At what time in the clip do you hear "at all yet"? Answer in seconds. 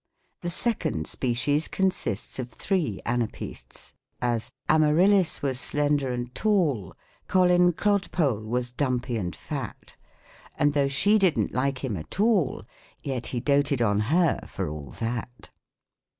11.97-13.27